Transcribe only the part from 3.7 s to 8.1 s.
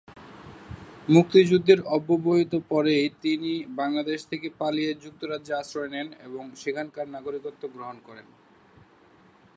বাংলাদেশ থেকে পালিয়ে যুক্তরাজ্যে আশ্রয় নেন এবং সেখানকার নাগরিকত্ব গ্রহণ